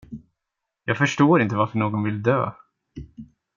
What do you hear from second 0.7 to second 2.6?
Jag förstår inte varför någon vill dö.